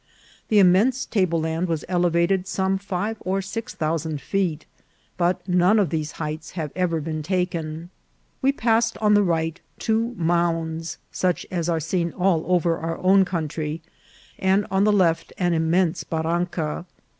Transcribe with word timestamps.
The 0.47 0.57
immense 0.57 1.05
table 1.05 1.41
land 1.41 1.67
was 1.67 1.85
elevated 1.87 2.47
some 2.47 2.79
five 2.79 3.17
or 3.19 3.39
six 3.39 3.75
thousand 3.75 4.19
feet, 4.19 4.65
but 5.15 5.47
none 5.47 5.77
of 5.77 5.91
these 5.91 6.13
heights 6.13 6.53
have 6.53 6.71
ever 6.75 6.99
been 6.99 7.21
taken. 7.21 7.91
We 8.41 8.51
pass 8.51 8.91
ed 8.95 8.99
on 8.99 9.13
the 9.13 9.21
right 9.21 9.61
two 9.77 10.15
mounds, 10.17 10.97
such 11.11 11.45
as 11.51 11.69
are 11.69 11.79
seen 11.79 12.13
all 12.13 12.43
over 12.51 12.79
our 12.79 12.97
own 12.97 13.25
country, 13.25 13.83
and 14.39 14.65
on 14.71 14.85
the 14.85 14.91
left 14.91 15.33
an 15.37 15.53
immense 15.53 16.03
barranca. 16.03 16.87